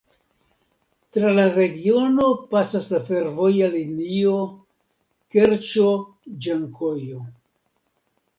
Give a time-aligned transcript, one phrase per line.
[1.17, 4.33] Tra la regiono pasas la fervoja linio
[5.37, 7.21] Kerĉo-Ĝankojo.